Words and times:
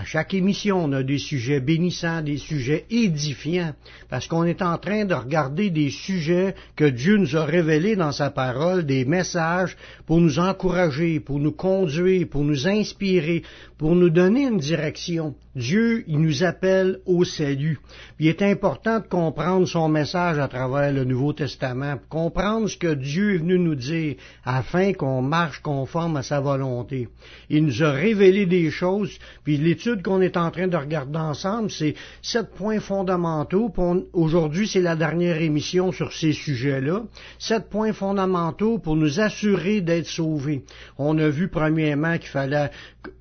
À 0.00 0.04
chaque 0.06 0.32
émission, 0.32 0.82
on 0.82 0.92
a 0.92 1.02
des 1.02 1.18
sujets 1.18 1.60
bénissants, 1.60 2.22
des 2.22 2.38
sujets 2.38 2.86
édifiants, 2.88 3.74
parce 4.08 4.26
qu'on 4.28 4.44
est 4.44 4.62
en 4.62 4.78
train 4.78 5.04
de 5.04 5.12
regarder 5.12 5.68
des 5.68 5.90
sujets 5.90 6.54
que 6.74 6.86
Dieu 6.86 7.18
nous 7.18 7.36
a 7.36 7.44
révélés 7.44 7.96
dans 7.96 8.10
sa 8.10 8.30
parole, 8.30 8.86
des 8.86 9.04
messages 9.04 9.76
pour 10.06 10.18
nous 10.22 10.38
encourager, 10.38 11.20
pour 11.20 11.38
nous 11.38 11.52
conduire, 11.52 12.26
pour 12.30 12.44
nous 12.44 12.66
inspirer, 12.66 13.42
pour 13.80 13.94
nous 13.96 14.10
donner 14.10 14.42
une 14.42 14.58
direction. 14.58 15.34
Dieu, 15.56 16.04
il 16.06 16.20
nous 16.20 16.44
appelle 16.44 17.00
au 17.06 17.24
salut. 17.24 17.80
il 18.20 18.28
est 18.28 18.42
important 18.42 19.00
de 19.00 19.06
comprendre 19.06 19.66
son 19.66 19.88
message 19.88 20.38
à 20.38 20.48
travers 20.48 20.92
le 20.92 21.04
Nouveau 21.04 21.32
Testament, 21.32 21.96
comprendre 22.10 22.68
ce 22.68 22.76
que 22.76 22.92
Dieu 22.92 23.34
est 23.34 23.38
venu 23.38 23.58
nous 23.58 23.74
dire 23.74 24.16
afin 24.44 24.92
qu'on 24.92 25.22
marche 25.22 25.60
conforme 25.60 26.18
à 26.18 26.22
sa 26.22 26.40
volonté. 26.40 27.08
Il 27.48 27.64
nous 27.64 27.82
a 27.82 27.90
révélé 27.90 28.44
des 28.44 28.70
choses, 28.70 29.18
puis 29.44 29.56
l'étude 29.56 30.02
qu'on 30.02 30.20
est 30.20 30.36
en 30.36 30.50
train 30.50 30.68
de 30.68 30.76
regarder 30.76 31.18
ensemble, 31.18 31.70
c'est 31.70 31.94
sept 32.20 32.50
points 32.54 32.80
fondamentaux. 32.80 33.72
Aujourd'hui, 34.12 34.68
c'est 34.68 34.82
la 34.82 34.94
dernière 34.94 35.40
émission 35.40 35.90
sur 35.90 36.12
ces 36.12 36.34
sujets-là. 36.34 37.04
Sept 37.38 37.70
points 37.70 37.94
fondamentaux 37.94 38.78
pour 38.78 38.94
nous 38.94 39.20
assurer 39.20 39.80
d'être 39.80 40.06
sauvés. 40.06 40.64
On 40.98 41.16
a 41.16 41.30
vu 41.30 41.48
premièrement 41.48 42.18
qu'il 42.18 42.28
fallait 42.28 42.70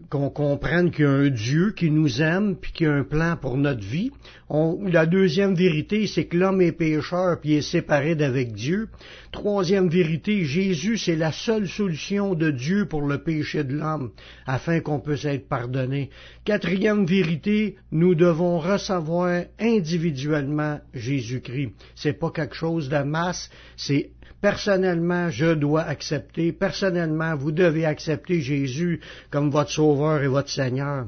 qu'on 0.09 0.30
comprenne 0.31 0.89
qu'il 0.89 1.05
y 1.05 1.08
a 1.08 1.11
un 1.11 1.30
Dieu 1.30 1.72
qui 1.72 1.91
nous 1.91 2.22
aime 2.22 2.55
puis 2.55 2.72
qu'il 2.72 2.88
y 2.88 2.89
a 2.89 2.94
un 2.94 3.03
plan 3.03 3.38
pour 3.38 3.58
notre 3.58 3.83
vie. 3.83 4.11
la 4.49 5.05
deuxième 5.05 5.53
vérité, 5.53 6.08
c'est 6.08 6.25
que 6.25 6.35
l'homme 6.35 6.61
est 6.61 6.72
pécheur 6.72 7.39
puis 7.39 7.53
est 7.53 7.61
séparé 7.61 8.16
d'avec 8.16 8.52
Dieu. 8.52 8.89
Troisième 9.31 9.88
vérité, 9.88 10.45
Jésus, 10.45 10.97
c'est 10.97 11.16
la 11.16 11.31
seule 11.31 11.67
solution 11.67 12.33
de 12.33 12.50
Dieu 12.50 12.88
pour 12.88 13.03
le 13.03 13.19
péché 13.19 13.63
de 13.63 13.75
l'homme 13.75 14.09
afin 14.47 14.80
qu'on 14.80 15.00
puisse 15.00 15.25
être 15.25 15.47
pardonné. 15.47 16.09
Quatrième 16.44 17.05
vérité, 17.05 17.75
nous 17.91 18.16
devons 18.16 18.57
recevoir 18.57 19.44
individuellement 19.59 20.80
Jésus-Christ. 20.95 21.73
C'est 21.94 22.13
pas 22.13 22.31
quelque 22.31 22.55
chose 22.55 22.89
de 22.89 23.03
masse, 23.03 23.52
c'est 23.77 24.09
Personnellement, 24.42 25.30
je 25.30 25.54
dois 25.54 25.82
accepter, 25.82 26.54
personnellement, 26.54 27.36
vous 27.36 27.52
devez 27.52 27.86
accepter 27.86 28.40
Jésus 28.40 29.02
comme 29.30 29.50
votre 29.50 29.72
Sauveur 29.72 30.23
et 30.23 30.28
votre 30.28 30.50
Seigneur. 30.50 31.08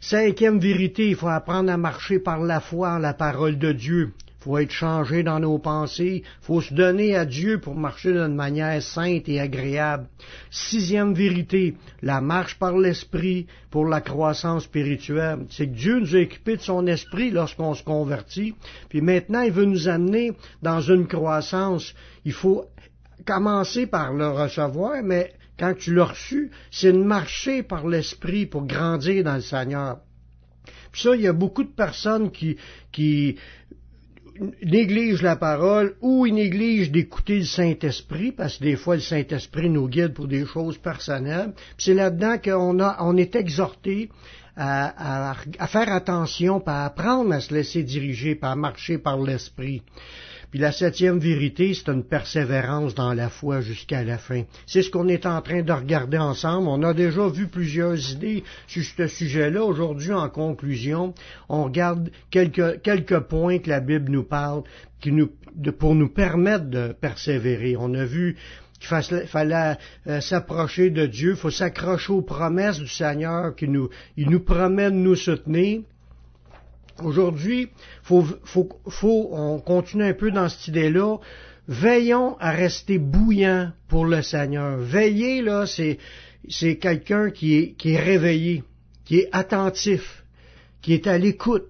Cinquième 0.00 0.58
vérité, 0.58 1.10
il 1.10 1.16
faut 1.16 1.28
apprendre 1.28 1.70
à 1.70 1.76
marcher 1.76 2.18
par 2.18 2.40
la 2.40 2.60
foi 2.60 2.98
la 2.98 3.12
parole 3.12 3.58
de 3.58 3.72
Dieu. 3.72 4.12
Il 4.40 4.44
faut 4.44 4.56
être 4.56 4.72
changé 4.72 5.22
dans 5.22 5.38
nos 5.38 5.58
pensées. 5.58 6.22
Il 6.24 6.44
faut 6.46 6.62
se 6.62 6.72
donner 6.72 7.14
à 7.14 7.26
Dieu 7.26 7.60
pour 7.60 7.74
marcher 7.74 8.12
d'une 8.12 8.34
manière 8.34 8.82
sainte 8.82 9.28
et 9.28 9.38
agréable. 9.38 10.06
Sixième 10.50 11.12
vérité, 11.12 11.74
la 12.00 12.22
marche 12.22 12.58
par 12.58 12.78
l'esprit 12.78 13.46
pour 13.70 13.84
la 13.84 14.00
croissance 14.00 14.64
spirituelle. 14.64 15.40
C'est 15.50 15.66
que 15.66 15.74
Dieu 15.74 16.00
nous 16.00 16.16
a 16.16 16.20
équipés 16.20 16.56
de 16.56 16.62
son 16.62 16.86
esprit 16.86 17.30
lorsqu'on 17.30 17.74
se 17.74 17.84
convertit. 17.84 18.54
Puis 18.88 19.02
maintenant, 19.02 19.42
il 19.42 19.52
veut 19.52 19.66
nous 19.66 19.88
amener 19.88 20.32
dans 20.62 20.80
une 20.80 21.06
croissance. 21.06 21.94
Il 22.24 22.32
faut 22.32 22.64
commencer 23.24 23.86
par 23.86 24.12
le 24.12 24.28
recevoir, 24.28 25.02
mais 25.02 25.32
quand 25.58 25.74
tu 25.74 25.94
l'as 25.94 26.06
reçu, 26.06 26.50
c'est 26.70 26.92
de 26.92 27.02
marcher 27.02 27.62
par 27.62 27.86
l'esprit 27.86 28.46
pour 28.46 28.66
grandir 28.66 29.24
dans 29.24 29.34
le 29.34 29.40
Seigneur. 29.40 29.98
Puis 30.90 31.02
ça, 31.02 31.14
il 31.14 31.22
y 31.22 31.28
a 31.28 31.32
beaucoup 31.32 31.62
de 31.62 31.68
personnes 31.68 32.30
qui, 32.30 32.56
qui 32.90 33.36
négligent 34.62 35.22
la 35.22 35.36
parole 35.36 35.96
ou 36.00 36.26
ils 36.26 36.34
négligent 36.34 36.90
d'écouter 36.90 37.38
le 37.38 37.44
Saint-Esprit, 37.44 38.32
parce 38.32 38.56
que 38.56 38.64
des 38.64 38.76
fois 38.76 38.94
le 38.94 39.02
Saint-Esprit 39.02 39.68
nous 39.68 39.88
guide 39.88 40.14
pour 40.14 40.28
des 40.28 40.46
choses 40.46 40.78
personnelles. 40.78 41.52
c'est 41.78 41.94
là-dedans 41.94 42.38
qu'on 42.38 42.80
a, 42.80 42.96
on 43.00 43.16
est 43.16 43.36
exhorté 43.36 44.10
à, 44.56 45.32
à, 45.58 45.66
faire 45.66 45.92
attention, 45.92 46.62
à 46.66 46.86
apprendre 46.86 47.32
à 47.32 47.40
se 47.40 47.54
laisser 47.54 47.82
diriger, 47.82 48.38
à 48.42 48.56
marcher 48.56 48.98
par 48.98 49.18
l'Esprit. 49.20 49.82
Puis 50.50 50.58
la 50.58 50.72
septième 50.72 51.18
vérité, 51.18 51.74
c'est 51.74 51.90
une 51.92 52.02
persévérance 52.02 52.94
dans 52.94 53.14
la 53.14 53.28
foi 53.28 53.60
jusqu'à 53.60 54.02
la 54.02 54.18
fin. 54.18 54.42
C'est 54.66 54.82
ce 54.82 54.90
qu'on 54.90 55.06
est 55.06 55.24
en 55.24 55.40
train 55.42 55.62
de 55.62 55.72
regarder 55.72 56.18
ensemble. 56.18 56.66
On 56.68 56.82
a 56.82 56.92
déjà 56.92 57.28
vu 57.28 57.46
plusieurs 57.46 58.10
idées 58.10 58.42
sur 58.66 58.82
ce 58.82 59.06
sujet-là. 59.06 59.62
Aujourd'hui, 59.62 60.12
en 60.12 60.28
conclusion, 60.28 61.14
on 61.48 61.64
regarde 61.64 62.10
quelques, 62.30 63.20
points 63.20 63.58
que 63.58 63.68
la 63.68 63.80
Bible 63.80 64.10
nous 64.10 64.24
parle 64.24 64.64
qui 65.00 65.12
nous, 65.12 65.30
pour 65.78 65.94
nous 65.94 66.08
permettre 66.08 66.64
de 66.64 66.92
persévérer. 67.00 67.76
On 67.78 67.94
a 67.94 68.04
vu 68.04 68.36
qu'il 68.80 69.26
fallait 69.26 69.76
euh, 70.06 70.20
s'approcher 70.20 70.90
de 70.90 71.06
Dieu, 71.06 71.32
il 71.32 71.36
faut 71.36 71.50
s'accrocher 71.50 72.12
aux 72.12 72.22
promesses 72.22 72.78
du 72.78 72.88
Seigneur 72.88 73.54
qui 73.54 73.68
nous, 73.68 73.90
il 74.16 74.30
nous 74.30 74.40
promet 74.40 74.90
de 74.90 74.96
nous 74.96 75.16
soutenir. 75.16 75.82
Aujourd'hui, 77.04 77.68
faut, 78.02 78.24
faut, 78.44 78.68
faut, 78.88 79.28
on 79.32 79.58
continue 79.60 80.04
un 80.04 80.14
peu 80.14 80.30
dans 80.30 80.48
cette 80.48 80.68
idée-là. 80.68 81.18
Veillons 81.68 82.36
à 82.38 82.50
rester 82.50 82.98
bouillants 82.98 83.72
pour 83.88 84.04
le 84.04 84.22
Seigneur. 84.22 84.78
Veiller, 84.78 85.42
là, 85.42 85.66
c'est, 85.66 85.98
c'est 86.48 86.76
quelqu'un 86.76 87.30
qui 87.30 87.54
est, 87.54 87.72
qui 87.72 87.92
est 87.92 88.00
réveillé, 88.00 88.64
qui 89.04 89.18
est 89.18 89.28
attentif, 89.32 90.24
qui 90.82 90.94
est 90.94 91.06
à 91.06 91.18
l'écoute, 91.18 91.66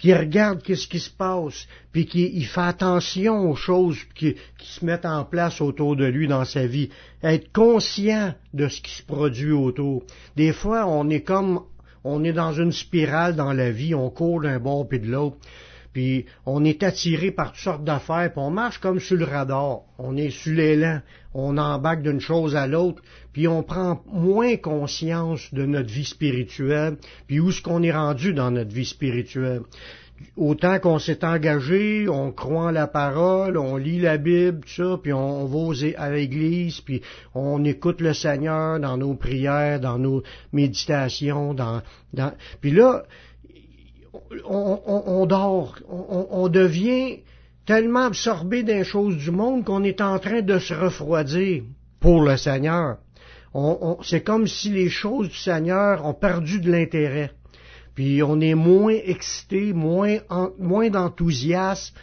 qui 0.00 0.14
regarde 0.14 0.62
qu'est-ce 0.62 0.88
qui 0.88 0.98
se 0.98 1.10
passe, 1.10 1.66
puis 1.92 2.06
qui 2.06 2.30
il 2.34 2.46
fait 2.46 2.62
attention 2.62 3.50
aux 3.50 3.54
choses 3.54 3.98
qui, 4.14 4.34
qui, 4.58 4.72
se 4.72 4.84
mettent 4.84 5.04
en 5.04 5.24
place 5.24 5.60
autour 5.60 5.94
de 5.94 6.06
lui 6.06 6.26
dans 6.26 6.46
sa 6.46 6.66
vie. 6.66 6.88
Être 7.22 7.52
conscient 7.52 8.34
de 8.54 8.68
ce 8.68 8.80
qui 8.80 8.92
se 8.92 9.02
produit 9.02 9.52
autour. 9.52 10.02
Des 10.36 10.52
fois, 10.52 10.86
on 10.86 11.10
est 11.10 11.20
comme 11.20 11.60
on 12.04 12.24
est 12.24 12.32
dans 12.32 12.52
une 12.52 12.72
spirale 12.72 13.36
dans 13.36 13.52
la 13.52 13.70
vie, 13.70 13.94
on 13.94 14.10
court 14.10 14.42
d'un 14.42 14.58
bord 14.58 14.88
puis 14.88 15.00
de 15.00 15.06
l'autre, 15.06 15.36
puis 15.92 16.26
on 16.46 16.64
est 16.64 16.82
attiré 16.82 17.32
par 17.32 17.52
toutes 17.52 17.62
sortes 17.62 17.84
d'affaires, 17.84 18.30
puis 18.32 18.40
on 18.40 18.50
marche 18.50 18.78
comme 18.78 19.00
sur 19.00 19.16
le 19.16 19.24
radar, 19.24 19.80
on 19.98 20.16
est 20.16 20.30
sur 20.30 20.54
l'élan, 20.54 21.00
on 21.34 21.58
embarque 21.58 22.02
d'une 22.02 22.20
chose 22.20 22.54
à 22.54 22.66
l'autre, 22.66 23.02
puis 23.32 23.48
on 23.48 23.62
prend 23.62 24.02
moins 24.06 24.56
conscience 24.56 25.52
de 25.52 25.66
notre 25.66 25.90
vie 25.90 26.04
spirituelle, 26.04 26.96
puis 27.26 27.40
où 27.40 27.50
est-ce 27.50 27.62
qu'on 27.62 27.82
est 27.82 27.92
rendu 27.92 28.32
dans 28.32 28.50
notre 28.50 28.72
vie 28.72 28.86
spirituelle 28.86 29.62
autant 30.36 30.78
qu'on 30.78 30.98
s'est 30.98 31.24
engagé, 31.24 32.08
on 32.08 32.32
croit 32.32 32.72
la 32.72 32.86
parole, 32.86 33.56
on 33.56 33.76
lit 33.76 34.00
la 34.00 34.16
Bible, 34.16 34.60
tout 34.60 34.82
ça, 34.82 34.98
puis 35.02 35.12
on, 35.12 35.44
va 35.46 35.88
à 35.96 36.10
l'église, 36.10 36.80
puis 36.80 37.02
on 37.34 37.64
écoute 37.64 38.00
le 38.00 38.14
Seigneur 38.14 38.80
dans 38.80 38.96
nos 38.96 39.14
prières, 39.14 39.80
dans 39.80 39.98
nos 39.98 40.22
méditations, 40.52 41.54
dans, 41.54 41.82
dans 42.12 42.32
puis 42.60 42.70
là, 42.70 43.04
on, 44.44 44.80
on 44.86 45.26
dort, 45.26 45.76
on, 45.88 46.48
devient 46.48 47.20
tellement 47.66 48.06
absorbé 48.06 48.62
des 48.62 48.84
choses 48.84 49.16
du 49.16 49.30
monde 49.30 49.64
qu'on 49.64 49.84
est 49.84 50.00
en 50.00 50.18
train 50.18 50.42
de 50.42 50.58
se 50.58 50.74
refroidir 50.74 51.62
pour 52.00 52.22
le 52.22 52.36
Seigneur. 52.36 52.98
c'est 54.02 54.22
comme 54.22 54.46
si 54.46 54.70
les 54.70 54.88
choses 54.88 55.28
du 55.28 55.36
Seigneur 55.36 56.04
ont 56.04 56.14
perdu 56.14 56.60
de 56.60 56.70
l'intérêt 56.70 57.30
puis 58.00 58.22
on 58.22 58.40
est 58.40 58.54
moins 58.54 58.94
excité, 59.04 59.74
moins, 59.74 60.88
d'enthousiasme 60.88 61.94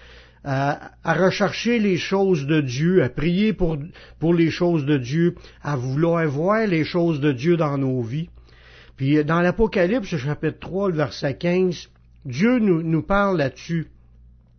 à, 0.44 0.91
rechercher 1.03 1.79
les 1.79 1.97
choses 1.97 2.45
de 2.45 2.61
Dieu, 2.61 3.01
à 3.01 3.09
prier 3.09 3.51
pour, 3.51 3.79
les 4.31 4.51
choses 4.51 4.85
de 4.85 4.99
Dieu, 4.99 5.33
à 5.63 5.75
vouloir 5.75 6.27
voir 6.27 6.67
les 6.67 6.83
choses 6.83 7.19
de 7.19 7.31
Dieu 7.31 7.57
dans 7.57 7.79
nos 7.79 8.03
vies. 8.03 8.29
Puis 8.95 9.25
dans 9.25 9.41
l'Apocalypse, 9.41 10.15
chapitre 10.15 10.59
3, 10.59 10.89
le 10.89 10.97
verset 10.97 11.35
15, 11.35 11.89
Dieu 12.25 12.59
nous, 12.59 12.83
nous 12.83 13.01
parle 13.01 13.39
là-dessus 13.39 13.88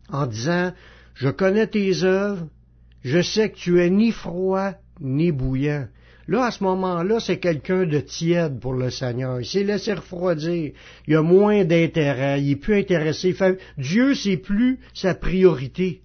en 0.08 0.26
disant, 0.26 0.72
je 1.14 1.28
connais 1.28 1.68
tes 1.68 2.02
œuvres, 2.02 2.48
je 3.04 3.22
sais 3.22 3.50
que 3.50 3.56
tu 3.58 3.80
es 3.80 3.90
ni 3.90 4.10
froid 4.10 4.72
ni 5.00 5.30
bouillant. 5.30 5.86
Là, 6.28 6.44
à 6.44 6.50
ce 6.50 6.62
moment-là, 6.62 7.20
c'est 7.20 7.38
quelqu'un 7.38 7.86
de 7.86 8.00
tiède 8.00 8.60
pour 8.60 8.74
le 8.74 8.90
Seigneur. 8.90 9.40
Il 9.40 9.46
s'est 9.46 9.64
laissé 9.64 9.94
refroidir. 9.94 10.72
Il 11.06 11.16
a 11.16 11.22
moins 11.22 11.64
d'intérêt. 11.64 12.42
Il 12.42 12.50
est 12.50 12.56
plus 12.56 12.80
intéressé. 12.80 13.34
Dieu, 13.78 14.14
c'est 14.14 14.36
plus 14.36 14.78
sa 14.92 15.14
priorité. 15.14 16.02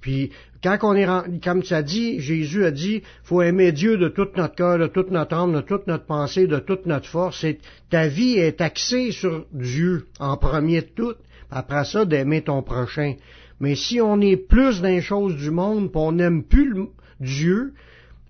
Puis, 0.00 0.30
quand 0.62 0.78
on 0.82 0.94
est, 0.94 1.42
comme 1.42 1.64
ça 1.64 1.82
dit, 1.82 2.20
Jésus 2.20 2.64
a 2.64 2.70
dit, 2.70 3.02
faut 3.24 3.42
aimer 3.42 3.72
Dieu 3.72 3.98
de 3.98 4.08
tout 4.08 4.28
notre 4.36 4.54
cœur, 4.54 4.78
de 4.78 4.86
toute 4.86 5.10
notre 5.10 5.34
âme, 5.34 5.52
de 5.52 5.62
toute 5.62 5.88
notre 5.88 6.06
pensée, 6.06 6.46
de 6.46 6.60
toute 6.60 6.86
notre 6.86 7.08
force. 7.08 7.44
ta 7.90 8.06
vie 8.06 8.36
est 8.36 8.60
axée 8.60 9.10
sur 9.10 9.46
Dieu 9.52 10.06
en 10.20 10.36
premier 10.36 10.82
de 10.82 10.90
tout. 10.94 11.14
Après 11.50 11.84
ça, 11.84 12.04
d'aimer 12.04 12.42
ton 12.42 12.62
prochain. 12.62 13.14
Mais 13.58 13.74
si 13.74 14.00
on 14.00 14.20
est 14.20 14.36
plus 14.36 14.80
dans 14.80 14.88
les 14.88 15.00
choses 15.00 15.36
du 15.36 15.50
monde, 15.50 15.90
puis 15.90 16.00
on 16.00 16.12
n'aime 16.12 16.44
plus 16.44 16.76
Dieu, 17.20 17.72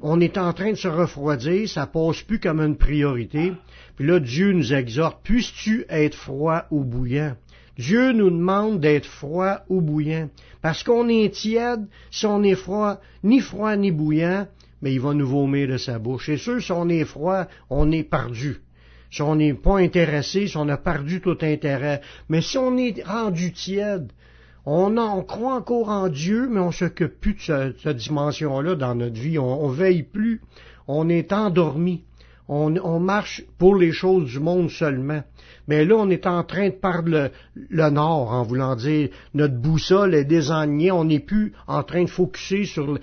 on 0.01 0.21
est 0.21 0.39
en 0.39 0.53
train 0.53 0.73
de 0.73 0.77
se 0.77 0.89
refroidir, 0.89 1.69
ça 1.69 1.87
passe 1.87 2.23
plus 2.23 2.41
comme 2.41 2.61
une 2.61 2.77
priorité. 2.77 3.53
Puis 3.97 4.07
là, 4.07 4.21
Dieu 4.21 4.53
nous 4.53 4.75
exhorte, 4.75 5.23
puisses-tu 5.23 5.87
être 5.89 6.17
froid 6.17 6.65
ou 6.71 6.85
bouillant? 6.85 7.37
Dieu 7.79 8.13
nous 8.13 8.31
demande 8.31 8.81
d'être 8.81 9.07
froid 9.07 9.61
ou 9.69 9.81
bouillant. 9.81 10.29
Parce 10.63 10.83
qu'on 10.83 11.09
est 11.09 11.35
tiède, 11.35 11.87
si 12.11 12.27
on 12.27 12.43
est 12.43 12.55
froid, 12.55 13.01
ni 13.23 13.41
froid 13.41 13.77
ni 13.77 13.91
bouillant, 13.91 14.47
mais 14.83 14.93
il 14.93 15.01
va 15.01 15.15
nous 15.15 15.27
vomir 15.27 15.69
de 15.69 15.79
sa 15.79 15.99
bouche. 15.99 16.27
C'est 16.27 16.37
sûr, 16.37 16.63
si 16.63 16.73
on 16.73 16.89
est 16.89 17.05
froid, 17.05 17.47
on 17.71 17.91
est 17.91 18.05
perdu. 18.05 18.61
Si 19.11 19.23
on 19.23 19.37
n'est 19.37 19.55
pas 19.55 19.79
intéressé, 19.79 20.47
si 20.47 20.57
on 20.57 20.69
a 20.69 20.77
perdu 20.77 21.21
tout 21.21 21.39
intérêt. 21.41 22.01
Mais 22.29 22.43
si 22.43 22.59
on 22.59 22.77
est 22.77 23.03
rendu 23.05 23.53
tiède, 23.53 24.13
on, 24.67 25.23
croit 25.23 25.55
encore 25.55 25.89
en 25.89 26.09
Dieu, 26.09 26.49
mais 26.51 26.61
on 26.61 26.73
s'occupe 26.73 27.21
plus 27.21 27.35
de 27.35 27.75
cette, 27.83 27.97
dimension-là 27.97 28.75
dans 28.77 28.95
notre 28.95 29.21
vie. 29.21 29.39
On, 29.39 29.65
on 29.65 29.69
veille 29.69 30.03
plus. 30.03 30.41
On 30.89 31.09
est 31.09 31.33
endormi. 31.33 32.05
On, 32.47 33.01
marche 33.01 33.43
pour 33.57 33.75
les 33.75 33.93
choses 33.93 34.31
du 34.31 34.39
monde 34.39 34.71
seulement. 34.71 35.23
Mais 35.67 35.87
là, 35.87 35.97
on 35.97 36.11
est 36.11 36.27
en 36.27 36.45
train 36.45 36.69
de 36.69 36.75
perdre 36.75 37.31
le, 37.55 37.91
nord, 37.91 38.33
en 38.33 38.43
voulant 38.43 38.77
dire 38.77 39.09
notre 39.33 39.55
boussole 39.55 40.15
est 40.15 40.27
désalignée. 40.27 40.91
On 40.91 41.05
n'est 41.05 41.21
plus 41.21 41.55
en 41.67 41.83
train 41.83 42.05
de 42.05 42.11
focuser 42.11 42.67
sur 42.67 42.99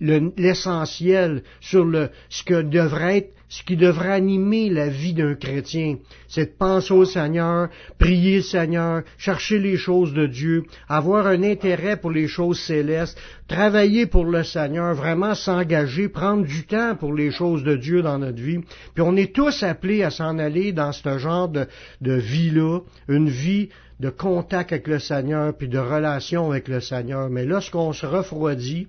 l'essentiel, 0.00 1.42
sur 1.60 1.90
ce 2.28 2.44
que 2.44 2.62
devrait 2.62 3.18
être 3.18 3.33
ce 3.54 3.62
qui 3.62 3.76
devrait 3.76 4.10
animer 4.10 4.68
la 4.68 4.88
vie 4.88 5.14
d'un 5.14 5.36
chrétien, 5.36 5.98
c'est 6.26 6.46
de 6.46 6.56
penser 6.58 6.92
au 6.92 7.04
Seigneur, 7.04 7.68
prier 8.00 8.38
le 8.38 8.42
Seigneur, 8.42 9.02
chercher 9.16 9.60
les 9.60 9.76
choses 9.76 10.12
de 10.12 10.26
Dieu, 10.26 10.64
avoir 10.88 11.28
un 11.28 11.40
intérêt 11.44 11.96
pour 11.96 12.10
les 12.10 12.26
choses 12.26 12.58
célestes, 12.58 13.16
travailler 13.46 14.06
pour 14.06 14.24
le 14.24 14.42
Seigneur, 14.42 14.92
vraiment 14.96 15.36
s'engager, 15.36 16.08
prendre 16.08 16.44
du 16.44 16.66
temps 16.66 16.96
pour 16.96 17.14
les 17.14 17.30
choses 17.30 17.62
de 17.62 17.76
Dieu 17.76 18.02
dans 18.02 18.18
notre 18.18 18.42
vie. 18.42 18.58
Puis 18.92 19.04
on 19.06 19.14
est 19.14 19.32
tous 19.32 19.62
appelés 19.62 20.02
à 20.02 20.10
s'en 20.10 20.36
aller 20.40 20.72
dans 20.72 20.90
ce 20.90 21.16
genre 21.18 21.48
de, 21.48 21.68
de 22.00 22.14
vie-là, 22.14 22.80
une 23.06 23.28
vie 23.28 23.68
de 24.00 24.10
contact 24.10 24.72
avec 24.72 24.88
le 24.88 24.98
Seigneur, 24.98 25.56
puis 25.56 25.68
de 25.68 25.78
relation 25.78 26.50
avec 26.50 26.66
le 26.66 26.80
Seigneur. 26.80 27.30
Mais 27.30 27.44
lorsqu'on 27.44 27.92
se 27.92 28.04
refroidit, 28.04 28.88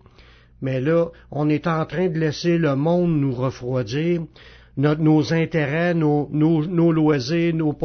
mais 0.62 0.81
là, 0.81 1.07
on 1.31 1.50
est 1.50 1.68
en 1.68 1.86
train 1.86 2.10
de 2.10 2.18
laisser 2.18 2.57
le 2.57 2.75
monde 2.75 3.19
nous 3.19 3.34
refroidir, 3.34 4.22
nos 4.78 5.34
intérêts, 5.34 5.94
nos, 5.94 6.30
nos, 6.31 6.92
loisirs, 6.92 7.56
nos, 7.56 7.75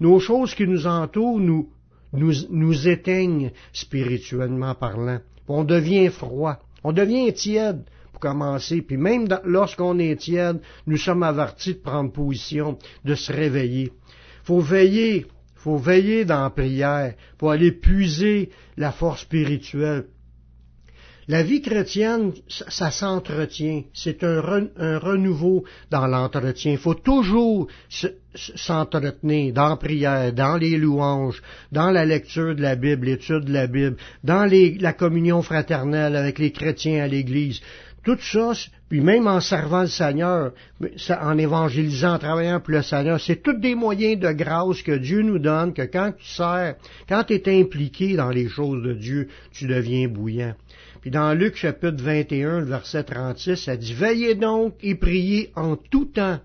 nos, 0.00 0.20
choses 0.20 0.54
qui 0.54 0.66
nous 0.66 0.86
entourent 0.86 1.40
nous, 1.40 1.68
nous, 2.12 2.88
éteignent 2.88 3.50
spirituellement 3.72 4.74
parlant. 4.74 5.20
On 5.48 5.64
devient 5.64 6.08
froid, 6.08 6.58
on 6.84 6.92
devient 6.92 7.32
tiède 7.32 7.84
pour 8.12 8.20
commencer, 8.20 8.82
puis 8.82 8.96
même 8.96 9.26
lorsqu'on 9.44 9.98
est 9.98 10.20
tiède, 10.20 10.60
nous 10.86 10.96
sommes 10.96 11.22
avertis 11.22 11.74
de 11.74 11.80
prendre 11.80 12.12
position, 12.12 12.78
de 13.04 13.14
se 13.14 13.32
réveiller. 13.32 13.92
Faut 14.44 14.60
veiller, 14.60 15.26
faut 15.54 15.76
veiller 15.76 16.24
dans 16.24 16.42
la 16.42 16.50
prière, 16.50 17.14
pour 17.38 17.50
aller 17.50 17.72
puiser 17.72 18.50
la 18.76 18.92
force 18.92 19.22
spirituelle. 19.22 20.06
La 21.28 21.42
vie 21.42 21.60
chrétienne, 21.60 22.32
ça, 22.46 22.92
s'entretient. 22.92 23.82
C'est 23.92 24.22
un, 24.22 24.40
renouveau 24.40 25.64
dans 25.90 26.06
l'entretien. 26.06 26.72
Il 26.72 26.78
faut 26.78 26.94
toujours 26.94 27.66
s'entretenir 28.54 29.52
dans 29.52 29.70
la 29.70 29.76
prière, 29.76 30.32
dans 30.32 30.56
les 30.56 30.76
louanges, 30.76 31.42
dans 31.72 31.90
la 31.90 32.04
lecture 32.04 32.54
de 32.54 32.62
la 32.62 32.76
Bible, 32.76 33.06
l'étude 33.06 33.46
de 33.46 33.52
la 33.52 33.66
Bible, 33.66 33.96
dans 34.22 34.48
la 34.80 34.92
communion 34.92 35.42
fraternelle 35.42 36.14
avec 36.14 36.38
les 36.38 36.52
chrétiens 36.52 37.02
à 37.02 37.08
l'Église. 37.08 37.60
Tout 38.04 38.18
ça, 38.20 38.52
puis 38.88 39.00
même 39.00 39.26
en 39.26 39.40
servant 39.40 39.80
le 39.80 39.88
Seigneur, 39.88 40.52
en 41.10 41.38
évangélisant, 41.38 42.14
en 42.14 42.18
travaillant 42.20 42.60
pour 42.60 42.74
le 42.74 42.82
Seigneur, 42.82 43.20
c'est 43.20 43.42
tous 43.42 43.58
des 43.58 43.74
moyens 43.74 44.20
de 44.20 44.30
grâce 44.30 44.80
que 44.82 44.92
Dieu 44.92 45.22
nous 45.22 45.40
donne, 45.40 45.74
que 45.74 45.82
quand 45.82 46.12
tu 46.16 46.24
sers, 46.24 46.76
quand 47.08 47.24
tu 47.24 47.34
es 47.34 47.60
impliqué 47.60 48.14
dans 48.14 48.30
les 48.30 48.48
choses 48.48 48.80
de 48.84 48.92
Dieu, 48.92 49.26
tu 49.50 49.66
deviens 49.66 50.06
bouillant. 50.06 50.54
Dans 51.10 51.34
Luc 51.34 51.54
chapitre 51.54 52.02
21, 52.02 52.60
le 52.60 52.66
verset 52.66 53.04
36, 53.04 53.56
ça 53.56 53.76
dit, 53.76 53.94
Veillez 53.94 54.34
donc 54.34 54.74
et 54.82 54.96
priez 54.96 55.52
en 55.54 55.76
tout 55.76 56.06
temps, 56.06 56.40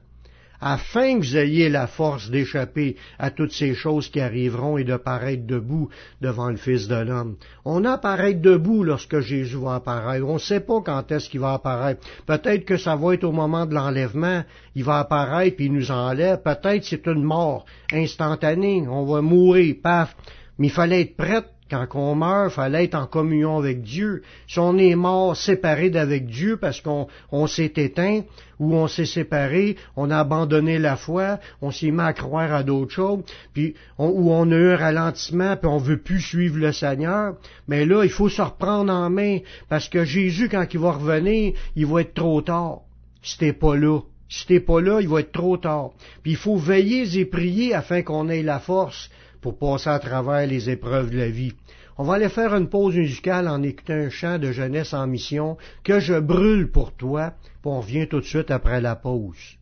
afin 0.59 1.19
que 1.19 1.25
vous 1.25 1.37
ayez 1.37 1.67
la 1.67 1.87
force 1.87 2.29
d'échapper 2.29 2.95
à 3.17 3.31
toutes 3.31 3.53
ces 3.53 3.73
choses 3.73 4.09
qui 4.09 4.19
arriveront 4.19 4.77
et 4.77 4.83
de 4.83 4.97
paraître 4.97 5.47
debout 5.47 5.89
devant 6.21 6.51
le 6.51 6.57
Fils 6.57 6.87
de 6.87 6.95
l'homme. 6.95 7.37
On 7.65 7.85
apparaît 7.85 8.35
debout 8.35 8.83
lorsque 8.83 9.21
Jésus 9.21 9.57
va 9.57 9.75
apparaître. 9.75 10.27
On 10.27 10.35
ne 10.35 10.39
sait 10.39 10.59
pas 10.59 10.79
quand 10.85 11.11
est-ce 11.11 11.27
qu'il 11.27 11.39
va 11.39 11.53
apparaître. 11.53 12.07
Peut-être 12.27 12.63
que 12.63 12.77
ça 12.77 12.95
va 12.95 13.15
être 13.15 13.23
au 13.23 13.31
moment 13.31 13.65
de 13.65 13.73
l'enlèvement. 13.73 14.43
Il 14.75 14.83
va 14.83 14.99
apparaître 14.99 15.55
puis 15.55 15.65
il 15.65 15.73
nous 15.73 15.89
enlève. 15.89 16.43
Peut-être 16.43 16.85
c'est 16.85 17.07
une 17.07 17.23
mort 17.23 17.65
instantanée. 17.91 18.85
On 18.87 19.05
va 19.05 19.23
mourir, 19.23 19.77
paf. 19.81 20.15
Mais 20.59 20.67
il 20.67 20.71
fallait 20.71 21.01
être 21.01 21.17
prêt 21.17 21.41
quand 21.71 21.87
on 21.95 22.15
meurt, 22.15 22.51
fallait 22.51 22.83
être 22.83 22.95
en 22.95 23.07
communion 23.07 23.57
avec 23.57 23.81
Dieu. 23.81 24.23
Si 24.47 24.59
on 24.59 24.77
est 24.77 24.95
mort 24.95 25.37
séparé 25.37 25.89
d'avec 25.89 26.27
Dieu 26.27 26.57
parce 26.57 26.81
qu'on 26.81 27.47
s'est 27.47 27.73
éteint 27.77 28.23
ou 28.59 28.75
on 28.75 28.87
s'est 28.87 29.05
séparé, 29.05 29.77
on 29.95 30.11
a 30.11 30.19
abandonné 30.19 30.77
la 30.79 30.97
foi, 30.97 31.39
on 31.61 31.71
s'est 31.71 31.91
mis 31.91 32.01
à 32.01 32.11
croire 32.11 32.53
à 32.53 32.63
d'autres 32.63 32.91
choses, 32.91 33.23
puis 33.53 33.73
ou 33.97 34.33
on 34.33 34.51
a 34.51 34.55
eu 34.55 34.71
un 34.71 34.75
ralentissement, 34.75 35.55
puis 35.55 35.67
on 35.67 35.77
veut 35.77 35.97
plus 35.97 36.19
suivre 36.19 36.57
le 36.59 36.73
Seigneur, 36.73 37.35
mais 37.69 37.85
là, 37.85 38.03
il 38.03 38.11
faut 38.11 38.29
se 38.29 38.41
reprendre 38.41 38.91
en 38.91 39.09
main 39.09 39.39
parce 39.69 39.87
que 39.87 40.03
Jésus, 40.03 40.49
quand 40.49 40.65
il 40.73 40.79
va 40.79 40.91
revenir, 40.91 41.53
il 41.77 41.85
va 41.85 42.01
être 42.01 42.13
trop 42.13 42.41
tard. 42.41 42.81
Si 43.23 43.53
pas 43.53 43.75
là. 43.77 43.99
Si 44.27 44.59
pas 44.59 44.81
là, 44.81 44.99
il 45.01 45.07
va 45.07 45.21
être 45.21 45.31
trop 45.31 45.57
tard. 45.57 45.91
Puis 46.21 46.33
il 46.33 46.37
faut 46.37 46.57
veiller 46.57 47.17
et 47.17 47.25
prier 47.25 47.73
afin 47.73 48.01
qu'on 48.01 48.29
ait 48.29 48.43
la 48.43 48.59
force 48.59 49.09
pour 49.41 49.57
passer 49.57 49.89
à 49.89 49.99
travers 49.99 50.47
les 50.47 50.69
épreuves 50.69 51.09
de 51.09 51.17
la 51.17 51.29
vie. 51.29 51.53
On 51.97 52.03
va 52.03 52.15
aller 52.15 52.29
faire 52.29 52.55
une 52.55 52.69
pause 52.69 52.95
musicale 52.95 53.47
en 53.47 53.61
écoutant 53.63 53.93
un 53.93 54.09
chant 54.09 54.39
de 54.39 54.51
jeunesse 54.51 54.93
en 54.93 55.05
mission 55.07 55.57
que 55.83 55.99
je 55.99 56.19
brûle 56.19 56.71
pour 56.71 56.93
toi, 56.93 57.33
puis 57.61 57.71
on 57.71 57.81
revient 57.81 58.07
tout 58.07 58.19
de 58.19 58.25
suite 58.25 58.49
après 58.51 58.81
la 58.81 58.95
pause. 58.95 59.57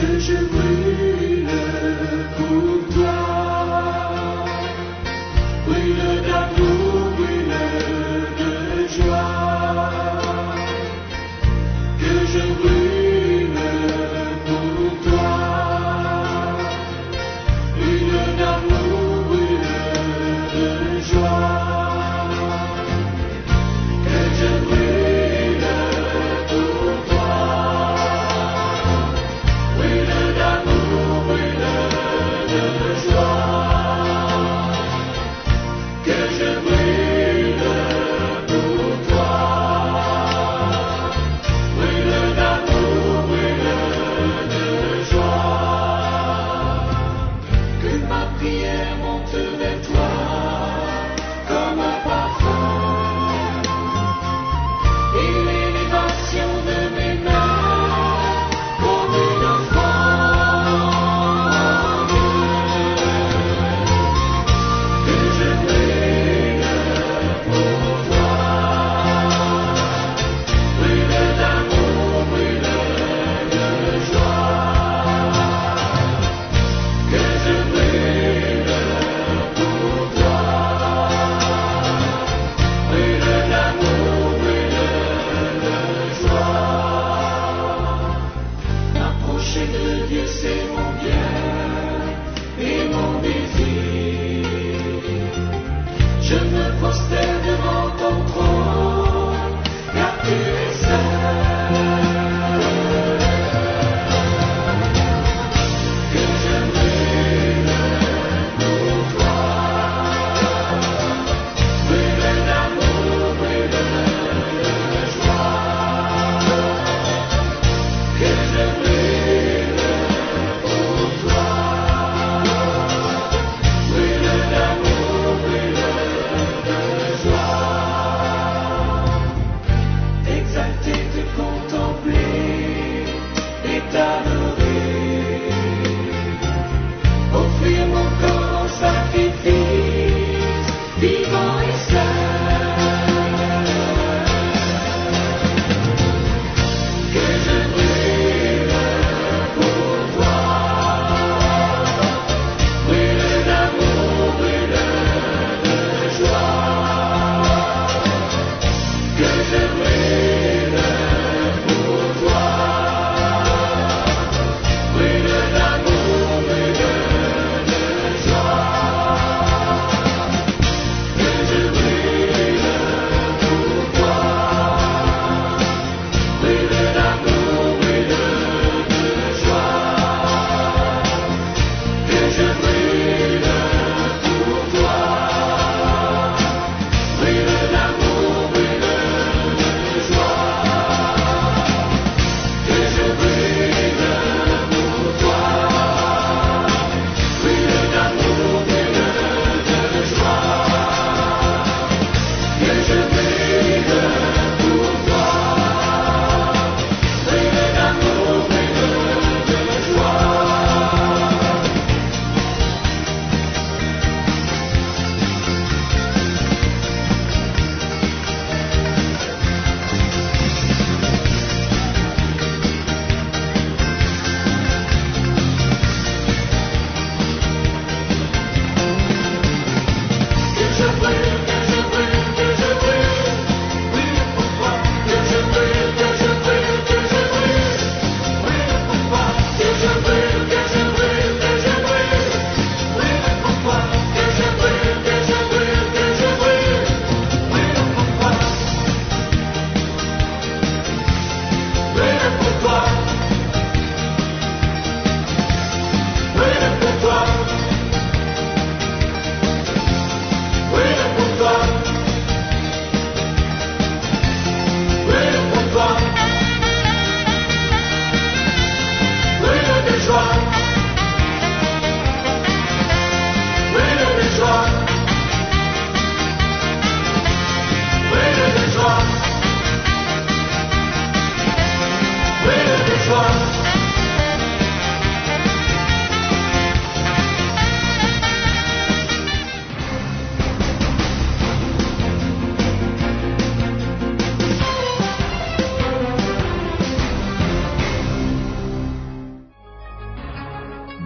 Que 0.00 0.18
je 0.20 0.36
brûle 0.46 0.77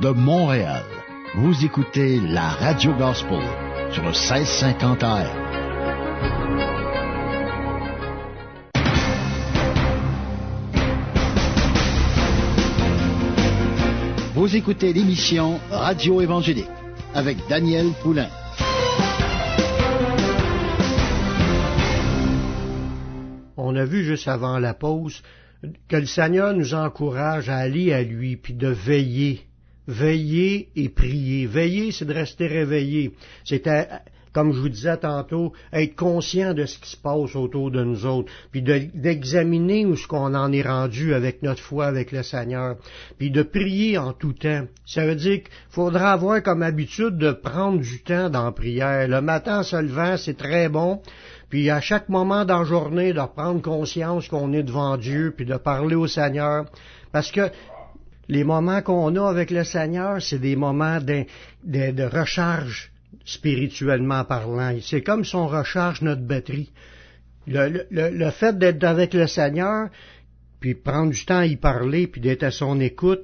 De 0.02 0.10
Montréal, 0.10 0.82
vous 1.36 1.64
écoutez 1.64 2.18
la 2.18 2.48
Radio 2.48 2.92
Gospel 2.94 3.38
sur 3.92 4.02
le 4.02 4.08
1650 4.08 5.04
AM. 5.04 5.41
Vous 14.52 14.58
écoutez 14.58 14.92
l'émission 14.92 15.58
Radio 15.70 16.20
Évangélique 16.20 16.68
avec 17.14 17.38
Daniel 17.48 17.86
Poulain. 18.02 18.28
On 23.56 23.74
a 23.74 23.86
vu 23.86 24.04
juste 24.04 24.28
avant 24.28 24.58
la 24.58 24.74
pause 24.74 25.22
que 25.88 25.96
le 25.96 26.04
Seigneur 26.04 26.52
nous 26.52 26.74
encourage 26.74 27.48
à 27.48 27.56
aller 27.56 27.94
à 27.94 28.02
lui, 28.02 28.36
puis 28.36 28.52
de 28.52 28.68
veiller. 28.68 29.40
Veiller 29.86 30.68
et 30.76 30.90
prier. 30.90 31.46
Veiller, 31.46 31.90
c'est 31.90 32.04
de 32.04 32.12
rester 32.12 32.46
réveillé. 32.46 33.12
C'est 33.46 33.66
comme 34.32 34.52
je 34.52 34.60
vous 34.60 34.68
disais 34.68 34.96
tantôt, 34.96 35.52
être 35.72 35.94
conscient 35.94 36.54
de 36.54 36.64
ce 36.64 36.78
qui 36.78 36.90
se 36.90 36.96
passe 36.96 37.36
autour 37.36 37.70
de 37.70 37.84
nous 37.84 38.06
autres, 38.06 38.32
puis 38.50 38.62
de- 38.62 38.88
d'examiner 38.94 39.84
où 39.84 39.96
ce 39.96 40.06
qu'on 40.06 40.34
en 40.34 40.52
est 40.52 40.62
rendu 40.62 41.14
avec 41.14 41.42
notre 41.42 41.62
foi 41.62 41.86
avec 41.86 42.12
le 42.12 42.22
Seigneur, 42.22 42.76
puis 43.18 43.30
de 43.30 43.42
prier 43.42 43.98
en 43.98 44.12
tout 44.12 44.32
temps. 44.32 44.64
Ça 44.86 45.04
veut 45.06 45.14
dire 45.16 45.42
qu'il 45.42 45.52
faudra 45.70 46.12
avoir 46.12 46.42
comme 46.42 46.62
habitude 46.62 47.18
de 47.18 47.32
prendre 47.32 47.80
du 47.80 48.02
temps 48.02 48.30
dans 48.30 48.44
la 48.44 48.52
prière. 48.52 49.08
Le 49.08 49.20
matin 49.20 49.58
en 49.60 49.62
se 49.62 49.76
levant, 49.76 50.16
c'est 50.16 50.36
très 50.36 50.68
bon, 50.68 51.00
puis 51.50 51.68
à 51.68 51.80
chaque 51.80 52.08
moment 52.08 52.44
dans 52.44 52.60
la 52.60 52.64
journée, 52.64 53.12
de 53.12 53.20
prendre 53.34 53.60
conscience 53.60 54.28
qu'on 54.28 54.52
est 54.52 54.62
devant 54.62 54.96
Dieu, 54.96 55.34
puis 55.36 55.44
de 55.46 55.56
parler 55.56 55.94
au 55.94 56.06
Seigneur, 56.06 56.64
parce 57.12 57.30
que 57.30 57.50
les 58.28 58.44
moments 58.44 58.80
qu'on 58.80 59.14
a 59.16 59.28
avec 59.28 59.50
le 59.50 59.64
Seigneur, 59.64 60.22
c'est 60.22 60.38
des 60.38 60.56
moments 60.56 61.00
de- 61.00 61.26
de 61.64 62.04
recharge 62.04 62.91
spirituellement 63.24 64.24
parlant. 64.24 64.74
C'est 64.80 65.02
comme 65.02 65.24
si 65.24 65.34
on 65.36 65.46
recharge 65.48 66.02
notre 66.02 66.22
batterie. 66.22 66.70
Le, 67.46 67.84
le- 67.90 68.10
le- 68.10 68.30
fait 68.30 68.56
d'être 68.58 68.84
avec 68.84 69.14
le 69.14 69.26
Seigneur, 69.26 69.88
puis 70.60 70.74
prendre 70.74 71.12
du 71.12 71.24
temps 71.24 71.38
à 71.38 71.46
y 71.46 71.56
parler, 71.56 72.06
puis 72.06 72.20
d'être 72.20 72.44
à 72.44 72.50
son 72.52 72.78
écoute, 72.80 73.22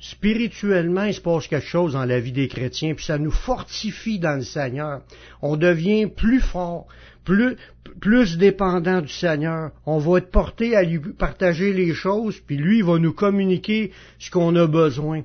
spirituellement, 0.00 1.04
il 1.04 1.14
se 1.14 1.20
passe 1.20 1.48
quelque 1.48 1.66
chose 1.66 1.94
dans 1.94 2.04
la 2.04 2.20
vie 2.20 2.32
des 2.32 2.48
chrétiens, 2.48 2.94
puis 2.94 3.04
ça 3.04 3.18
nous 3.18 3.30
fortifie 3.32 4.18
dans 4.18 4.36
le 4.36 4.42
Seigneur. 4.44 5.00
On 5.42 5.56
devient 5.56 6.06
plus 6.06 6.40
fort, 6.40 6.86
plus, 7.24 7.56
plus 8.00 8.38
dépendant 8.38 9.00
du 9.00 9.08
Seigneur. 9.12 9.72
On 9.84 9.98
va 9.98 10.18
être 10.18 10.30
porté 10.30 10.76
à 10.76 10.84
lui 10.84 11.00
partager 11.00 11.72
les 11.72 11.92
choses, 11.92 12.38
puis 12.38 12.56
lui, 12.56 12.78
il 12.78 12.84
va 12.84 12.98
nous 12.98 13.12
communiquer 13.14 13.90
ce 14.20 14.30
qu'on 14.30 14.54
a 14.54 14.66
besoin. 14.66 15.22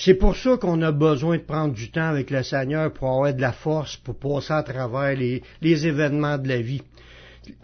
C'est 0.00 0.14
pour 0.14 0.36
ça 0.36 0.56
qu'on 0.56 0.80
a 0.82 0.92
besoin 0.92 1.38
de 1.38 1.42
prendre 1.42 1.74
du 1.74 1.90
temps 1.90 2.08
avec 2.08 2.30
le 2.30 2.44
Seigneur 2.44 2.92
pour 2.92 3.08
avoir 3.08 3.34
de 3.34 3.40
la 3.40 3.50
force, 3.50 3.96
pour 3.96 4.16
passer 4.16 4.52
à 4.52 4.62
travers 4.62 5.16
les, 5.16 5.42
événements 5.86 6.38
de 6.38 6.46
la 6.46 6.60
vie. 6.60 6.82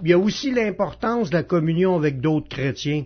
Il 0.03 0.09
y 0.09 0.13
a 0.13 0.19
aussi 0.19 0.51
l'importance 0.51 1.31
de 1.31 1.37
la 1.37 1.45
communion 1.45 1.95
avec 1.95 2.21
d'autres 2.21 2.49
chrétiens. 2.49 3.05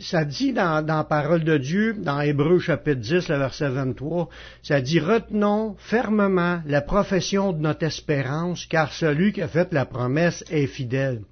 Ça 0.00 0.26
dit 0.26 0.52
dans, 0.52 0.84
dans 0.84 0.98
la 0.98 1.04
parole 1.04 1.42
de 1.42 1.56
Dieu, 1.56 1.94
dans 1.94 2.20
Hébreu 2.20 2.58
chapitre 2.58 3.00
10, 3.00 3.28
le 3.30 3.38
verset 3.38 3.70
23, 3.70 4.28
ça 4.62 4.82
dit 4.82 5.00
Retenons 5.00 5.74
fermement 5.78 6.60
la 6.66 6.82
profession 6.82 7.54
de 7.54 7.60
notre 7.60 7.86
espérance, 7.86 8.66
car 8.66 8.92
celui 8.92 9.32
qui 9.32 9.40
a 9.40 9.48
fait 9.48 9.72
la 9.72 9.86
promesse 9.86 10.44
est 10.50 10.66
fidèle. 10.66 11.22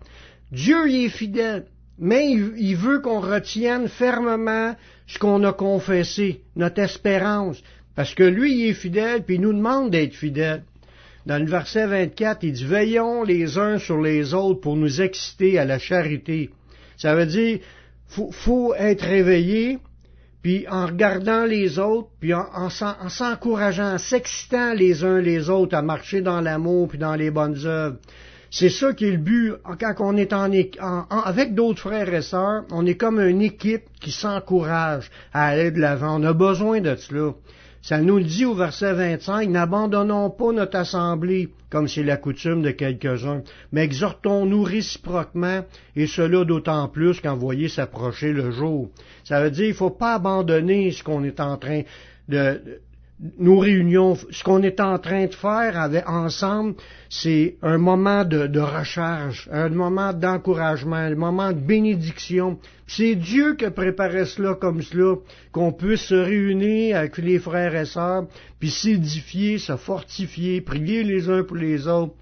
Dieu 0.50 0.88
y 0.88 1.04
est 1.04 1.10
fidèle, 1.10 1.66
mais 1.98 2.30
il, 2.30 2.76
veut 2.76 3.00
qu'on 3.00 3.20
retienne 3.20 3.88
fermement 3.88 4.74
ce 5.06 5.18
qu'on 5.18 5.42
a 5.44 5.52
confessé, 5.52 6.42
notre 6.54 6.80
espérance, 6.80 7.62
parce 7.94 8.14
que 8.14 8.24
lui, 8.24 8.52
il 8.54 8.70
est 8.70 8.74
fidèle, 8.74 9.22
puis 9.24 9.36
il 9.36 9.40
nous 9.40 9.54
demande 9.54 9.90
d'être 9.90 10.14
fidèle. 10.14 10.64
Dans 11.24 11.38
le 11.38 11.50
verset 11.50 11.86
24, 11.86 12.44
il 12.44 12.52
dit 12.52 12.64
Veillons 12.64 13.24
les 13.24 13.58
uns 13.58 13.78
sur 13.78 14.00
les 14.00 14.34
autres 14.34 14.60
pour 14.60 14.76
nous 14.76 15.00
exciter 15.00 15.58
à 15.58 15.64
la 15.64 15.78
charité. 15.78 16.50
Ça 16.96 17.14
veut 17.14 17.26
dire, 17.26 17.60
faut, 18.06 18.74
être 18.74 19.02
réveillé, 19.02 19.78
puis 20.42 20.66
en 20.68 20.86
regardant 20.86 21.44
les 21.44 21.78
autres, 21.78 22.08
puis 22.20 22.32
en 22.34 22.68
s'encourageant, 23.08 23.94
en 23.94 23.98
s'excitant 23.98 24.74
les 24.74 25.02
uns 25.02 25.20
les 25.20 25.50
autres 25.50 25.76
à 25.76 25.82
marcher 25.82 26.20
dans 26.20 26.40
l'amour 26.40 26.88
puis 26.88 26.98
dans 26.98 27.16
les 27.16 27.30
bonnes 27.30 27.66
œuvres. 27.66 27.96
C'est 28.58 28.70
ça 28.70 28.94
qui 28.94 29.04
est 29.04 29.10
le 29.10 29.18
but. 29.18 29.52
Quand 29.78 29.94
on 30.00 30.16
est 30.16 30.32
en, 30.32 30.50
en- 30.50 31.04
en- 31.10 31.20
avec 31.32 31.54
d'autres 31.54 31.80
frères 31.82 32.14
et 32.14 32.22
sœurs, 32.22 32.64
on 32.70 32.86
est 32.86 32.94
comme 32.94 33.20
une 33.20 33.42
équipe 33.42 33.82
qui 34.00 34.10
s'encourage 34.10 35.10
à 35.34 35.48
aller 35.48 35.70
de 35.70 35.78
l'avant. 35.78 36.18
On 36.18 36.24
a 36.24 36.32
besoin 36.32 36.80
de 36.80 36.94
cela. 36.96 37.34
Ça 37.82 37.98
nous 37.98 38.16
le 38.16 38.24
dit 38.24 38.46
au 38.46 38.54
verset 38.54 38.94
25, 38.94 39.50
n'abandonnons 39.50 40.30
pas 40.30 40.52
notre 40.52 40.78
assemblée, 40.78 41.50
comme 41.68 41.86
c'est 41.86 42.02
la 42.02 42.16
coutume 42.16 42.62
de 42.62 42.70
quelques-uns, 42.70 43.42
mais 43.72 43.84
exhortons-nous 43.84 44.62
réciproquement, 44.62 45.60
et 45.94 46.06
cela 46.06 46.44
d'autant 46.46 46.88
plus 46.88 47.20
quand 47.20 47.34
vous 47.34 47.40
voyez 47.50 47.68
s'approcher 47.68 48.32
le 48.32 48.50
jour. 48.52 48.88
Ça 49.22 49.42
veut 49.42 49.50
dire, 49.50 49.66
il 49.66 49.74
faut 49.74 49.90
pas 49.90 50.14
abandonner 50.14 50.90
ce 50.92 51.02
qu'on 51.04 51.22
est 51.24 51.40
en 51.40 51.58
train 51.58 51.82
de, 52.28 52.80
nos 53.38 53.58
réunions, 53.58 54.14
ce 54.30 54.44
qu'on 54.44 54.62
est 54.62 54.80
en 54.80 54.98
train 54.98 55.26
de 55.26 55.34
faire 55.34 55.80
avec, 55.80 56.06
ensemble, 56.08 56.74
c'est 57.08 57.56
un 57.62 57.78
moment 57.78 58.24
de, 58.24 58.46
de 58.46 58.60
recharge, 58.60 59.48
un 59.50 59.70
moment 59.70 60.12
d'encouragement, 60.12 60.96
un 60.96 61.14
moment 61.14 61.52
de 61.52 61.58
bénédiction. 61.58 62.58
C'est 62.86 63.14
Dieu 63.14 63.54
qui 63.54 63.64
a 63.64 63.70
préparé 63.70 64.26
cela 64.26 64.54
comme 64.54 64.82
cela, 64.82 65.16
qu'on 65.50 65.72
puisse 65.72 66.02
se 66.02 66.14
réunir 66.14 66.98
avec 66.98 67.16
les 67.18 67.38
frères 67.38 67.74
et 67.74 67.86
sœurs, 67.86 68.26
puis 68.58 68.70
s'édifier, 68.70 69.58
se 69.58 69.76
fortifier, 69.76 70.60
prier 70.60 71.02
les 71.02 71.30
uns 71.30 71.42
pour 71.42 71.56
les 71.56 71.88
autres 71.88 72.14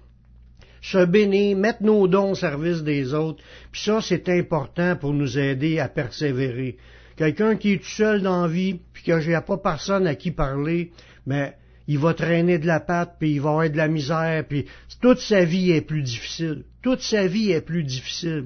se 0.81 1.03
bénir, 1.03 1.57
mettre 1.57 1.81
nos 1.81 2.07
dons 2.07 2.31
au 2.31 2.35
service 2.35 2.83
des 2.83 3.15
autres. 3.15 3.43
Puis 3.71 3.81
ça, 3.81 4.01
c'est 4.01 4.29
important 4.29 4.95
pour 4.95 5.13
nous 5.13 5.39
aider 5.39 5.79
à 5.79 5.87
persévérer. 5.87 6.77
Quelqu'un 7.15 7.55
qui 7.55 7.73
est 7.73 7.77
tout 7.77 7.89
seul 7.89 8.21
dans 8.21 8.43
la 8.43 8.47
vie, 8.47 8.79
puis 8.93 9.03
que 9.03 9.19
j'ai 9.19 9.39
pas 9.45 9.57
personne 9.57 10.05
à 10.07 10.15
qui 10.15 10.31
parler, 10.31 10.91
mais 11.25 11.55
il 11.87 11.99
va 11.99 12.13
traîner 12.13 12.57
de 12.57 12.67
la 12.67 12.79
patte, 12.79 13.15
puis 13.19 13.33
il 13.33 13.41
va 13.41 13.51
avoir 13.51 13.69
de 13.69 13.77
la 13.77 13.87
misère, 13.87 14.43
puis 14.47 14.65
toute 15.01 15.19
sa 15.19 15.45
vie 15.45 15.71
est 15.71 15.81
plus 15.81 16.01
difficile. 16.01 16.63
Toute 16.81 17.01
sa 17.01 17.27
vie 17.27 17.51
est 17.51 17.61
plus 17.61 17.83
difficile. 17.83 18.45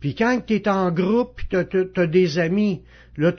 Puis 0.00 0.14
quand 0.14 0.40
tu 0.46 0.54
es 0.54 0.68
en 0.68 0.90
groupe, 0.90 1.36
puis 1.36 1.46
tu 1.70 2.08
des 2.08 2.38
amis, 2.38 2.82
là, 3.16 3.32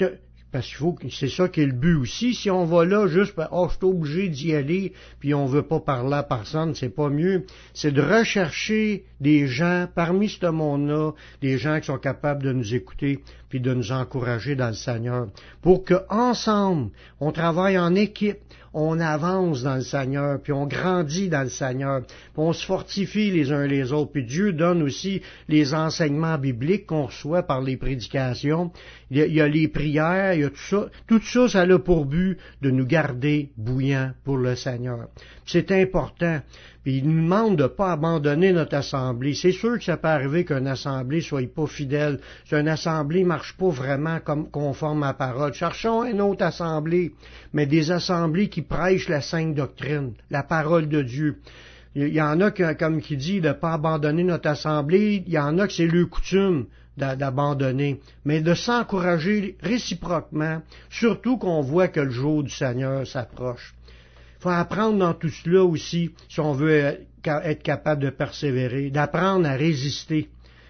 parce 0.51 0.67
qu'il 0.67 0.77
faut 0.77 0.93
que 0.93 1.09
c'est 1.09 1.29
ça 1.29 1.47
qui 1.47 1.61
est 1.61 1.65
le 1.65 1.73
but 1.73 1.95
aussi. 1.95 2.33
Si 2.33 2.49
on 2.49 2.65
va 2.65 2.85
là 2.85 3.07
juste, 3.07 3.33
oh, 3.51 3.67
je 3.69 3.75
suis 3.75 3.85
obligé 3.85 4.29
d'y 4.29 4.55
aller, 4.55 4.93
puis 5.19 5.33
on 5.33 5.45
veut 5.45 5.61
pas 5.61 5.79
parler 5.79 6.15
à 6.15 6.23
personne, 6.23 6.73
c'est 6.73 6.89
pas 6.89 7.09
mieux. 7.09 7.45
C'est 7.73 7.91
de 7.91 8.01
rechercher 8.01 9.05
des 9.19 9.47
gens 9.47 9.87
parmi 9.93 10.29
ce 10.29 10.47
monde-là, 10.47 11.11
des 11.41 11.57
gens 11.57 11.79
qui 11.79 11.87
sont 11.87 11.97
capables 11.97 12.43
de 12.43 12.51
nous 12.51 12.73
écouter, 12.73 13.19
puis 13.49 13.59
de 13.59 13.73
nous 13.73 13.91
encourager 13.91 14.55
dans 14.55 14.69
le 14.69 14.73
Seigneur, 14.73 15.27
pour 15.61 15.83
que 15.83 15.95
ensemble, 16.09 16.91
on 17.19 17.31
travaille 17.31 17.77
en 17.77 17.93
équipe, 17.95 18.37
on 18.79 18.99
avance 18.99 19.63
dans 19.63 19.75
le 19.75 19.81
Seigneur, 19.81 20.39
puis 20.41 20.53
on 20.53 20.65
grandit 20.65 21.27
dans 21.27 21.43
le 21.43 21.49
Seigneur, 21.49 22.01
puis 22.05 22.15
on 22.37 22.53
se 22.53 22.65
fortifie 22.65 23.29
les 23.29 23.51
uns 23.51 23.67
les 23.67 23.91
autres, 23.91 24.11
puis 24.11 24.23
Dieu 24.23 24.53
donne 24.53 24.81
aussi 24.81 25.21
les 25.47 25.73
enseignements 25.73 26.37
bibliques 26.37 26.85
qu'on 26.85 27.07
reçoit 27.07 27.43
par 27.43 27.61
les 27.61 27.75
prédications. 27.77 28.71
Il 29.11 29.17
y 29.17 29.41
a, 29.41 29.47
les 29.47 29.67
prières, 29.67 30.33
il 30.33 30.41
y 30.41 30.43
a 30.43 30.49
tout 30.49 30.55
ça. 30.57 30.87
Tout 31.07 31.21
ça, 31.21 31.47
ça 31.49 31.61
a 31.61 31.79
pour 31.79 32.05
but 32.05 32.37
de 32.61 32.69
nous 32.71 32.85
garder 32.85 33.51
bouillants 33.57 34.11
pour 34.23 34.37
le 34.37 34.55
Seigneur. 34.55 35.07
C'est 35.45 35.71
important. 35.71 36.39
Puis 36.83 36.97
il 36.97 37.09
nous 37.09 37.21
demande 37.23 37.57
de 37.57 37.63
ne 37.63 37.67
pas 37.67 37.91
abandonner 37.91 38.53
notre 38.53 38.75
assemblée. 38.75 39.33
C'est 39.33 39.51
sûr 39.51 39.77
que 39.77 39.83
ça 39.83 39.97
peut 39.97 40.07
arriver 40.07 40.45
qu'une 40.45 40.67
assemblée 40.67 41.21
soit 41.21 41.53
pas 41.53 41.67
fidèle, 41.67 42.19
qu'une 42.47 42.67
assemblée 42.69 43.23
marche 43.25 43.55
pas 43.57 43.69
vraiment 43.69 44.19
comme 44.19 44.49
conforme 44.49 45.03
à 45.03 45.07
la 45.07 45.13
parole. 45.13 45.53
Cherchons 45.53 46.05
une 46.05 46.21
autre 46.21 46.45
assemblée, 46.45 47.11
mais 47.53 47.65
des 47.65 47.91
assemblées 47.91 48.47
qui 48.47 48.61
prêchent 48.61 49.09
la 49.09 49.21
sainte 49.21 49.55
doctrine, 49.55 50.13
la 50.29 50.43
parole 50.43 50.87
de 50.87 51.01
Dieu. 51.01 51.39
Il 51.95 52.07
y 52.13 52.21
en 52.21 52.39
a, 52.39 52.51
que, 52.51 52.73
comme 52.73 53.01
qui 53.01 53.17
dit, 53.17 53.41
de 53.41 53.49
ne 53.49 53.53
pas 53.53 53.73
abandonner 53.73 54.23
notre 54.23 54.47
assemblée. 54.47 55.23
Il 55.25 55.33
y 55.33 55.39
en 55.39 55.57
a 55.57 55.67
que 55.67 55.73
c'est 55.73 55.87
le 55.87 56.05
coutume 56.05 56.67
d'a- 56.95 57.15
d'abandonner, 57.15 57.99
mais 58.25 58.41
de 58.41 58.53
s'encourager 58.53 59.57
réciproquement, 59.61 60.61
surtout 60.89 61.37
qu'on 61.37 61.61
voit 61.61 61.87
que 61.87 61.99
le 61.99 62.11
jour 62.11 62.43
du 62.43 62.51
Seigneur 62.51 63.05
s'approche. 63.07 63.73
Faut 64.39 64.49
apprendre 64.49 64.97
dans 64.99 65.13
tout 65.13 65.29
cela 65.29 65.63
aussi, 65.63 66.11
si 66.29 66.39
on 66.39 66.53
veut 66.53 66.83
euh, 66.85 67.41
être 67.43 67.63
capable 67.63 68.03
de 68.03 68.09
persévérer, 68.09 68.89
d'apprendre 68.89 69.45
à 69.47 69.53
résister, 69.53 70.29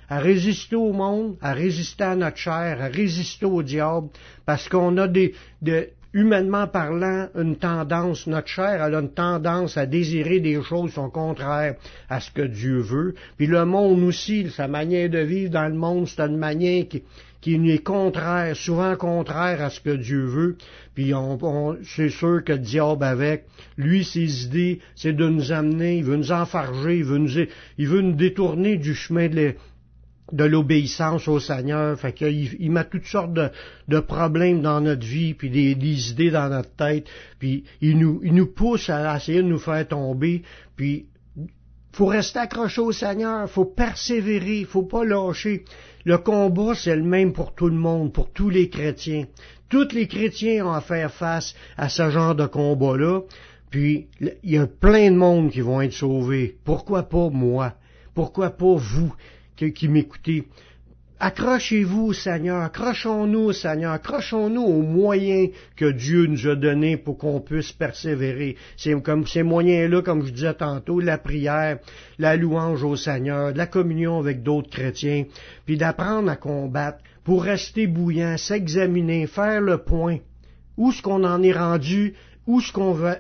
à 0.09 0.19
résister 0.19 0.75
au 0.75 0.91
monde, 0.91 1.37
à 1.41 1.53
résister 1.53 2.03
à 2.03 2.15
notre 2.15 2.37
chair, 2.37 2.81
à 2.81 2.87
résister 2.87 3.45
au 3.45 3.61
diable, 3.61 4.07
parce 4.45 4.67
qu'on 4.67 4.97
a 4.97 5.07
des, 5.07 5.35
de- 5.61 5.89
humainement 6.13 6.65
parlant, 6.67 7.27
une 7.35 7.57
tendance, 7.57 8.25
notre 8.25 8.47
chair, 8.47 8.83
elle 8.83 8.95
a 8.95 8.99
une 8.99 9.13
tendance 9.13 9.77
à 9.77 9.85
désirer 9.85 10.39
des 10.39 10.61
choses 10.63 10.89
qui 10.89 10.95
sont 10.95 11.11
contraires 11.11 11.75
à 12.09 12.19
ce 12.19 12.31
que 12.31 12.41
Dieu 12.41 12.79
veut. 12.79 13.13
Puis 13.37 13.45
le 13.45 13.63
monde 13.65 14.01
aussi, 14.03 14.49
sa 14.49 14.67
manière 14.67 15.09
de 15.11 15.19
vivre 15.19 15.51
dans 15.51 15.67
le 15.67 15.75
monde, 15.75 16.07
c'est 16.07 16.21
une 16.21 16.37
manière 16.37 16.87
qui, 16.87 17.03
qui 17.41 17.55
est 17.55 17.83
contraire, 17.83 18.55
souvent 18.55 18.95
contraire 18.95 19.61
à 19.61 19.69
ce 19.69 19.79
que 19.79 19.95
Dieu 19.95 20.25
veut. 20.25 20.57
Puis 20.95 21.13
on, 21.13 21.37
on- 21.41 21.77
c'est 21.83 22.09
sûr 22.09 22.43
que 22.43 22.53
le 22.53 22.59
diable 22.59 23.03
avec, 23.03 23.45
lui, 23.77 24.03
ses 24.03 24.45
idées, 24.45 24.79
c'est 24.95 25.13
de 25.13 25.27
nous 25.27 25.51
amener, 25.51 25.97
il 25.97 26.03
veut 26.03 26.17
nous 26.17 26.31
enfarger, 26.31 26.97
il 26.97 27.05
veut 27.05 27.17
nous, 27.17 27.31
il 27.77 27.87
veut 27.87 28.01
nous 28.01 28.15
détourner 28.15 28.77
du 28.77 28.93
chemin 28.93 29.29
de 29.29 30.43
l'obéissance 30.43 31.27
au 31.27 31.39
Seigneur. 31.39 31.97
Fait 31.99 32.13
qu'il 32.13 32.55
il 32.61 32.71
met 32.71 32.83
toutes 32.85 33.05
sortes 33.05 33.33
de, 33.33 33.49
de 33.87 33.99
problèmes 33.99 34.61
dans 34.61 34.81
notre 34.81 35.05
vie, 35.05 35.33
puis 35.33 35.49
des, 35.49 35.75
des 35.75 36.11
idées 36.11 36.31
dans 36.31 36.49
notre 36.49 36.75
tête, 36.75 37.07
puis 37.39 37.63
il 37.81 37.97
nous, 37.97 38.19
il 38.23 38.33
nous 38.33 38.47
pousse 38.47 38.89
à 38.89 39.15
essayer 39.15 39.41
de 39.41 39.47
nous 39.47 39.59
faire 39.59 39.87
tomber, 39.87 40.43
puis 40.75 41.05
faut 41.91 42.05
rester 42.05 42.39
accroché 42.39 42.81
au 42.81 42.91
Seigneur, 42.91 43.49
faut 43.49 43.65
persévérer, 43.65 44.63
faut 44.63 44.83
pas 44.83 45.03
lâcher. 45.03 45.65
Le 46.05 46.17
combat, 46.17 46.75
c'est 46.75 46.95
le 46.95 47.03
même 47.03 47.33
pour 47.33 47.53
tout 47.53 47.67
le 47.67 47.75
monde, 47.75 48.13
pour 48.13 48.31
tous 48.31 48.49
les 48.49 48.69
chrétiens. 48.69 49.25
Tous 49.69 49.91
les 49.93 50.07
chrétiens 50.07 50.65
ont 50.65 50.73
à 50.73 50.81
faire 50.81 51.11
face 51.11 51.53
à 51.77 51.89
ce 51.89 52.09
genre 52.09 52.35
de 52.35 52.45
combat-là, 52.45 53.21
puis 53.69 54.07
il 54.19 54.51
y 54.51 54.57
a 54.57 54.65
plein 54.65 55.11
de 55.11 55.17
monde 55.17 55.51
qui 55.51 55.61
vont 55.61 55.81
être 55.81 55.93
sauvés. 55.93 56.57
Pourquoi 56.63 57.03
pas 57.03 57.29
moi? 57.29 57.73
Pourquoi 58.15 58.49
pas 58.49 58.75
vous 58.75 59.13
qui, 59.55 59.73
qui 59.73 59.87
m'écoutez? 59.87 60.47
Accrochez-vous 61.21 62.13
Seigneur, 62.13 62.61
accrochons-nous 62.61 63.51
Seigneur, 63.51 63.91
accrochons-nous 63.91 64.61
aux 64.61 64.81
moyens 64.81 65.49
que 65.75 65.91
Dieu 65.91 66.27
nous 66.27 66.47
a 66.47 66.55
donnés 66.55 66.95
pour 66.95 67.17
qu'on 67.17 67.41
puisse 67.41 67.73
persévérer. 67.73 68.55
C'est 68.77 68.93
comme 69.01 69.27
ces 69.27 69.43
moyens-là, 69.43 70.01
comme 70.01 70.25
je 70.25 70.31
disais 70.31 70.53
tantôt, 70.53 71.01
la 71.01 71.17
prière, 71.17 71.79
la 72.19 72.37
louange 72.37 72.85
au 72.85 72.95
Seigneur, 72.95 73.51
la 73.53 73.67
communion 73.67 74.17
avec 74.17 74.43
d'autres 74.43 74.69
chrétiens, 74.69 75.25
puis 75.65 75.75
d'apprendre 75.75 76.29
à 76.31 76.37
combattre 76.37 76.99
pour 77.25 77.43
rester 77.43 77.85
bouillant, 77.85 78.37
s'examiner, 78.37 79.27
faire 79.27 79.59
le 79.59 79.79
point. 79.79 80.19
Où 80.77 80.91
est-ce 80.91 81.01
qu'on 81.01 81.25
en 81.25 81.43
est 81.43 81.51
rendu? 81.51 82.13
Où 82.47 82.61
est-ce 82.61 82.71
qu'on 82.71 82.93
veut 82.93 83.17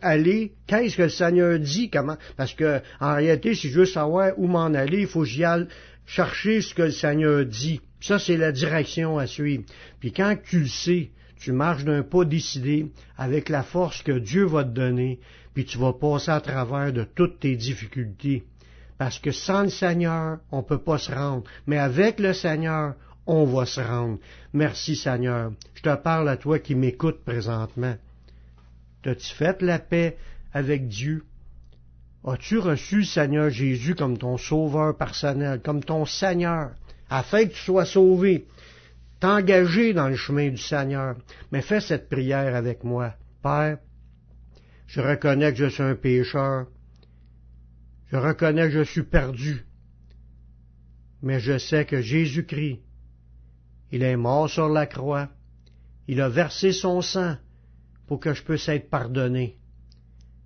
aller? 0.00 0.54
Qu'est-ce 0.66 0.96
que 0.96 1.02
le 1.02 1.08
Seigneur 1.10 1.58
dit? 1.58 1.90
Comment? 1.90 2.16
Parce 2.36 2.54
que, 2.54 2.80
en 2.98 3.14
réalité, 3.14 3.54
si 3.54 3.68
je 3.68 3.78
veux 3.78 3.86
savoir 3.86 4.32
où 4.38 4.48
m'en 4.48 4.64
aller, 4.74 5.02
il 5.02 5.06
faut 5.06 5.20
que 5.20 5.26
j'y 5.26 5.44
aille 5.44 5.68
chercher 6.06 6.60
ce 6.60 6.74
que 6.74 6.82
le 6.82 6.90
Seigneur 6.90 7.44
dit. 7.44 7.80
Ça, 8.00 8.18
c'est 8.18 8.36
la 8.36 8.52
direction 8.52 9.18
à 9.18 9.26
suivre. 9.26 9.64
Puis 10.00 10.12
quand 10.12 10.36
tu 10.44 10.60
le 10.60 10.68
sais, 10.68 11.10
tu 11.36 11.52
marches 11.52 11.84
d'un 11.84 12.02
pas 12.02 12.24
décidé 12.24 12.92
avec 13.16 13.48
la 13.48 13.62
force 13.62 14.02
que 14.02 14.18
Dieu 14.18 14.44
va 14.44 14.64
te 14.64 14.70
donner, 14.70 15.18
puis 15.54 15.64
tu 15.64 15.78
vas 15.78 15.92
passer 15.92 16.30
à 16.30 16.40
travers 16.40 16.92
de 16.92 17.04
toutes 17.04 17.40
tes 17.40 17.56
difficultés. 17.56 18.44
Parce 18.98 19.18
que 19.18 19.32
sans 19.32 19.62
le 19.62 19.68
Seigneur, 19.68 20.38
on 20.50 20.58
ne 20.58 20.62
peut 20.62 20.82
pas 20.82 20.98
se 20.98 21.12
rendre. 21.12 21.44
Mais 21.66 21.78
avec 21.78 22.20
le 22.20 22.32
Seigneur, 22.32 22.94
on 23.26 23.44
va 23.44 23.66
se 23.66 23.80
rendre. 23.80 24.18
Merci 24.52 24.96
Seigneur. 24.96 25.52
Je 25.74 25.82
te 25.82 25.94
parle 25.96 26.28
à 26.28 26.36
toi 26.36 26.58
qui 26.58 26.74
m'écoutes 26.74 27.24
présentement. 27.24 27.96
T'as-tu 29.02 29.34
fait 29.34 29.60
la 29.62 29.78
paix 29.78 30.16
avec 30.52 30.86
Dieu? 30.88 31.24
As-tu 32.24 32.58
reçu 32.58 33.04
Seigneur 33.04 33.50
Jésus 33.50 33.96
comme 33.96 34.16
ton 34.16 34.38
sauveur 34.38 34.96
personnel, 34.96 35.60
comme 35.60 35.82
ton 35.82 36.06
Seigneur, 36.06 36.70
afin 37.10 37.46
que 37.46 37.52
tu 37.52 37.60
sois 37.60 37.84
sauvé? 37.84 38.46
T'engager 39.18 39.92
dans 39.92 40.08
le 40.08 40.16
chemin 40.16 40.50
du 40.50 40.58
Seigneur. 40.58 41.16
Mais 41.50 41.62
fais 41.62 41.80
cette 41.80 42.08
prière 42.08 42.54
avec 42.54 42.84
moi. 42.84 43.14
Père, 43.42 43.78
je 44.86 45.00
reconnais 45.00 45.52
que 45.52 45.58
je 45.58 45.68
suis 45.68 45.82
un 45.82 45.94
pécheur. 45.94 46.66
Je 48.10 48.16
reconnais 48.16 48.68
que 48.68 48.84
je 48.84 48.84
suis 48.84 49.04
perdu. 49.04 49.64
Mais 51.22 51.40
je 51.40 51.58
sais 51.58 51.84
que 51.84 52.00
Jésus-Christ, 52.00 52.80
il 53.90 54.02
est 54.02 54.16
mort 54.16 54.48
sur 54.48 54.68
la 54.68 54.86
croix. 54.86 55.28
Il 56.08 56.20
a 56.20 56.28
versé 56.28 56.72
son 56.72 57.00
sang 57.00 57.36
pour 58.06 58.20
que 58.20 58.34
je 58.34 58.42
puisse 58.42 58.68
être 58.68 58.90
pardonné. 58.90 59.58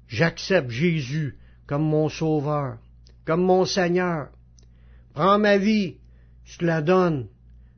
J'accepte 0.06 0.70
Jésus 0.70 1.38
comme 1.66 1.84
mon 1.84 2.08
sauveur, 2.08 2.78
comme 3.24 3.42
mon 3.42 3.64
Seigneur. 3.64 4.28
Prends 5.14 5.38
ma 5.38 5.58
vie, 5.58 5.96
je 6.44 6.58
te 6.58 6.64
la 6.64 6.82
donne. 6.82 7.28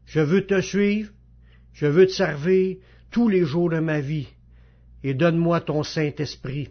Je 0.06 0.20
veux 0.20 0.46
te 0.46 0.60
suivre, 0.60 1.10
je 1.72 1.86
veux 1.86 2.06
te 2.06 2.12
servir 2.12 2.76
tous 3.10 3.28
les 3.28 3.44
jours 3.44 3.70
de 3.70 3.78
ma 3.78 4.00
vie. 4.00 4.28
Et 5.04 5.14
donne-moi 5.14 5.60
ton 5.60 5.82
Saint-Esprit 5.82 6.70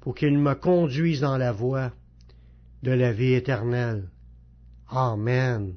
pour 0.00 0.14
qu'il 0.14 0.38
me 0.38 0.54
conduise 0.54 1.20
dans 1.20 1.36
la 1.36 1.52
voie 1.52 1.92
de 2.82 2.92
la 2.92 3.12
vie 3.12 3.34
éternelle. 3.34 4.08
Amen. 4.88 5.74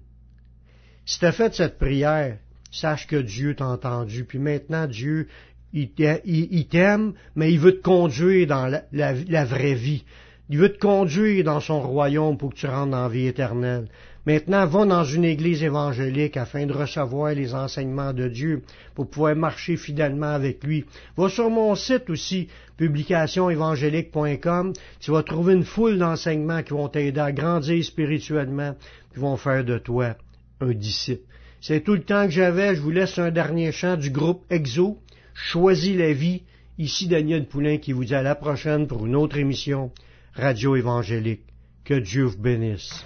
Si 1.06 1.20
tu 1.20 1.26
as 1.26 1.32
fait 1.32 1.54
cette 1.54 1.78
prière, 1.78 2.38
sache 2.72 3.08
que 3.08 3.18
Dieu 3.18 3.56
t'a 3.56 3.68
entendu. 3.68 4.24
Puis 4.24 4.40
maintenant, 4.40 4.88
Dieu, 4.88 5.28
il 5.74 5.92
t'a- 5.92 6.22
il- 6.24 6.48
il 6.52 6.68
t'aime, 6.68 7.14
mais 7.36 7.52
il 7.52 7.60
veut 7.60 7.78
te 7.78 7.82
conduire 7.82 8.48
dans 8.48 8.68
la- 8.68 9.14
la 9.14 9.46
vraie 9.46 9.74
vie. 9.74 10.06
Il 10.52 10.58
veut 10.58 10.74
te 10.74 10.80
conduire 10.80 11.46
dans 11.46 11.62
son 11.62 11.80
royaume 11.82 12.38
pour 12.38 12.50
que 12.50 12.58
tu 12.58 12.68
rentres 12.68 12.92
dans 12.92 13.04
la 13.04 13.08
vie 13.08 13.28
éternelle. 13.28 13.88
Maintenant, 14.26 14.66
va 14.66 14.86
dans 14.86 15.06
une 15.06 15.24
église 15.24 15.64
évangélique 15.64 16.36
afin 16.36 16.66
de 16.66 16.74
recevoir 16.74 17.34
les 17.34 17.56
enseignements 17.56 18.12
de 18.12 18.28
Dieu 18.28 18.62
pour 18.94 19.10
pouvoir 19.10 19.34
marcher 19.38 19.78
fidèlement 19.78 20.34
avec 20.34 20.62
lui. 20.66 20.84
Va 21.16 21.30
sur 21.30 21.50
mon 21.50 21.74
site 21.76 22.10
aussi, 22.10 22.50
publicationévangélique.com. 22.76 24.74
Tu 25.00 25.12
vas 25.12 25.24
trouver 25.24 25.54
une 25.54 25.64
foule 25.64 25.98
d'enseignements 25.98 26.64
qui 26.64 26.74
vont 26.74 26.90
t'aider 26.90 27.22
à 27.22 27.32
grandir 27.32 27.82
spirituellement, 27.86 28.76
qui 29.14 29.22
vont 29.22 29.38
faire 29.38 29.64
de 29.64 29.78
toi 29.78 30.18
un 30.60 30.74
disciple. 30.74 31.24
C'est 31.62 31.80
tout 31.80 31.94
le 31.94 32.04
temps 32.04 32.26
que 32.26 32.32
j'avais. 32.32 32.76
Je 32.76 32.82
vous 32.82 32.92
laisse 32.92 33.18
un 33.20 33.32
dernier 33.32 33.72
chant 33.72 33.96
du 33.96 34.10
groupe 34.10 34.44
EXO. 34.50 34.98
Choisis 35.34 35.96
la 35.96 36.12
vie. 36.12 36.44
Ici 36.78 37.08
Daniel 37.08 37.46
Poulain 37.46 37.78
qui 37.78 37.94
vous 37.94 38.04
dit 38.04 38.16
à 38.16 38.22
la 38.22 38.36
prochaine 38.36 38.86
pour 38.88 39.06
une 39.06 39.16
autre 39.16 39.38
émission 39.38 39.94
Radio 40.36 40.78
Évangélique. 40.78 41.44
Que 41.84 41.96
Dieu 41.96 42.24
vous 42.24 42.38
bénisse. 42.38 43.06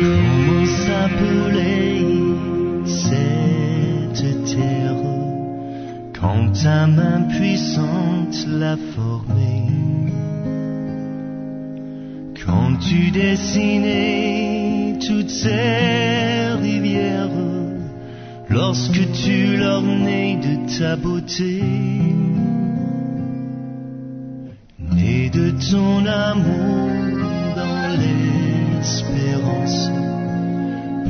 Comment 0.00 0.66
s'appelait 0.66 2.00
cette 2.86 4.44
terre 4.46 4.96
quand 6.18 6.50
ta 6.60 6.88
main 6.88 7.28
puissante 7.28 8.46
l'a 8.48 8.76
formée? 8.96 9.68
Quand 12.44 12.76
tu 12.78 13.12
dessinais 13.12 14.98
toutes 15.06 15.30
ces 15.30 16.52
rivières 16.60 17.28
lorsque 18.52 19.10
tu 19.12 19.56
l'ornais 19.56 20.36
de 20.36 20.78
ta 20.78 20.96
beauté 20.96 21.62
Né 24.94 25.30
de 25.30 25.50
ton 25.70 26.04
amour 26.04 26.90
dans 27.56 27.88
l'espérance, 28.02 29.90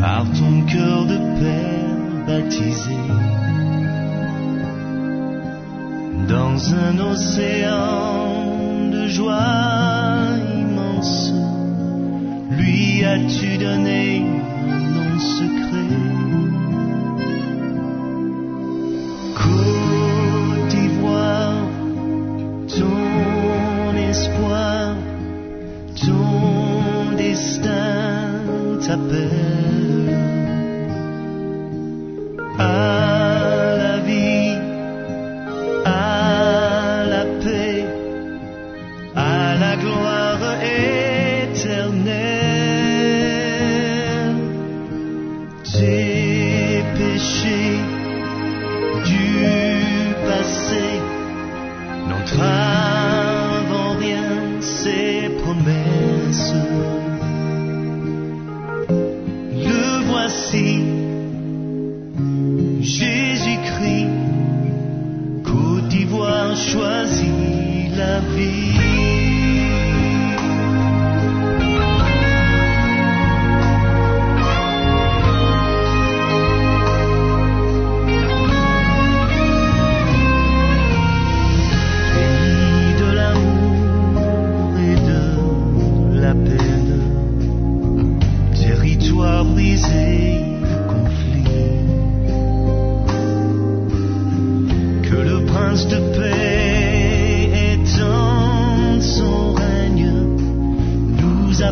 par 0.00 0.24
ton 0.38 0.62
cœur 0.72 1.06
de 1.06 1.18
père 1.40 2.26
baptisé, 2.28 3.02
dans 6.28 6.74
un 6.74 6.98
océan 7.12 8.90
de 8.92 9.08
joie 9.08 10.36
immense, 10.60 11.32
lui 12.50 13.04
as-tu 13.04 13.58
donné 13.58 14.24
un 14.70 14.78
nom 14.96 15.18
péchés 47.22 47.78
du 49.04 50.14
passé. 50.26 50.91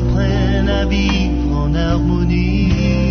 apprennent 0.01 0.69
à 0.69 0.85
vivre 0.87 1.57
en 1.57 1.75
harmonie. 1.75 3.10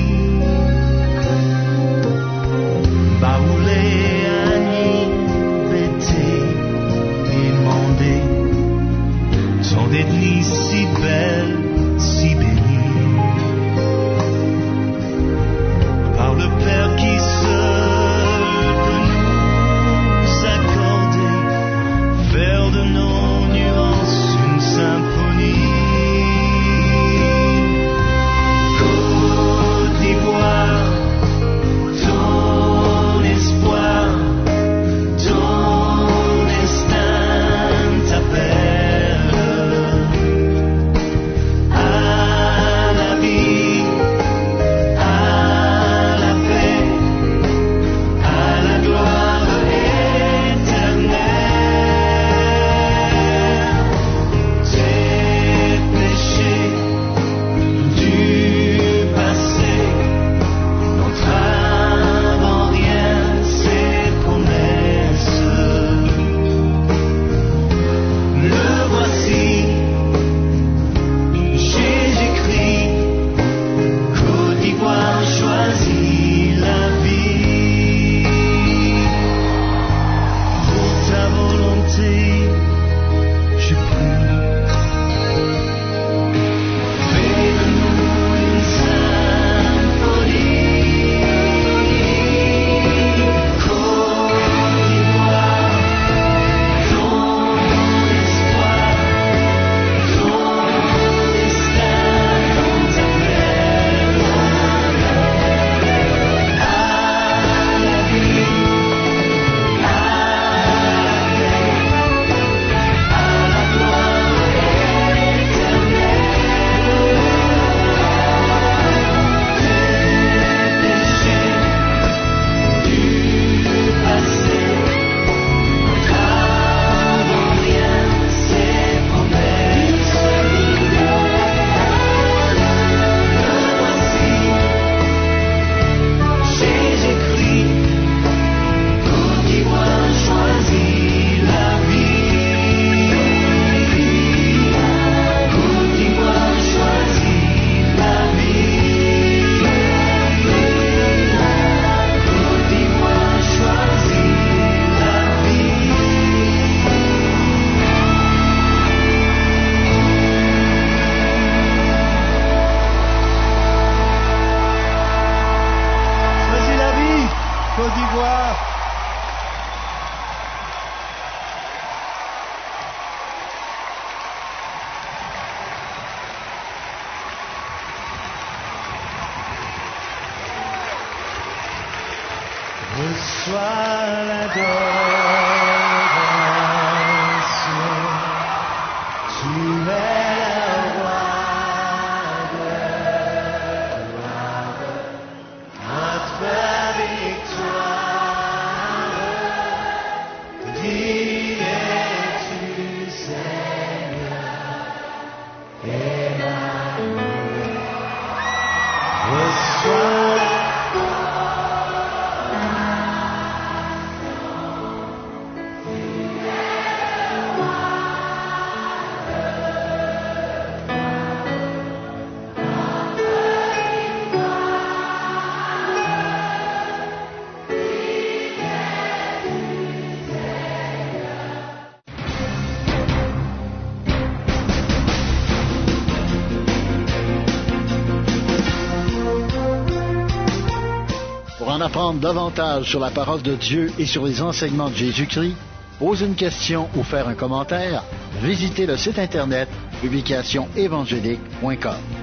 davantage 242.14 242.90
sur 242.90 243.00
la 243.00 243.12
parole 243.12 243.42
de 243.42 243.56
Dieu 243.56 243.92
et 244.00 244.06
sur 244.06 244.26
les 244.26 244.42
enseignements 244.42 244.90
de 244.90 244.96
Jésus-Christ, 244.96 245.56
pose 246.00 246.22
une 246.22 246.36
question 246.36 246.88
ou 246.96 247.04
faire 247.04 247.28
un 247.28 247.36
commentaire, 247.36 248.04
visitez 248.42 248.86
le 248.86 248.96
site 248.98 249.20
internet 249.20 249.68
publicationévangélique.com. 250.02 252.19